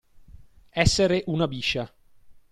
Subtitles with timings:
[0.71, 1.93] Essere una biscia.